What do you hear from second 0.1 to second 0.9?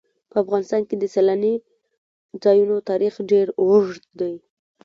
په افغانستان